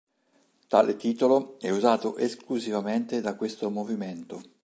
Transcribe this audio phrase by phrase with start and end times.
[0.67, 4.41] Tale titolo è usato esclusivamente da questo movimento.